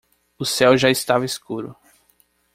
[0.39, 1.75] O céu já estava escuro.